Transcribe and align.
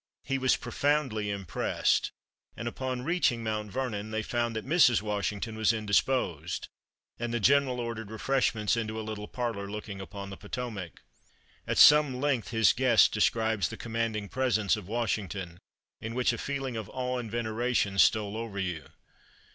He 0.23 0.39
was 0.39 0.55
profoundly 0.55 1.29
impressed, 1.29 2.09
and 2.57 2.67
upon 2.67 3.03
reaching 3.03 3.43
Mount 3.43 3.71
Vernon 3.71 4.09
they 4.09 4.23
found 4.23 4.55
that 4.55 4.65
Mrs. 4.65 5.03
Washington 5.03 5.55
was 5.55 5.71
indisposed, 5.71 6.69
and 7.19 7.31
the 7.31 7.39
General 7.39 7.79
ordered 7.79 8.09
refreshments 8.09 8.75
into 8.75 8.99
a 8.99 9.05
little 9.05 9.27
parlor 9.27 9.69
looking 9.69 10.01
upon 10.01 10.31
the 10.31 10.37
Potomac. 10.37 11.03
At 11.67 11.77
some 11.77 12.19
length 12.19 12.47
his 12.47 12.73
guest 12.73 13.11
describes 13.13 13.69
the 13.69 13.77
commanding 13.77 14.27
presence 14.27 14.75
of 14.75 14.87
Washington, 14.87 15.59
in 15.99 16.15
which 16.15 16.33
"a 16.33 16.39
feeling 16.39 16.75
of 16.75 16.89
awe 16.91 17.19
and 17.19 17.29
veneration 17.29 17.99
stole 17.99 18.35
over 18.35 18.57
you." 18.57 18.85